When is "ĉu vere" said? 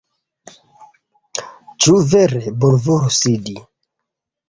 1.85-2.43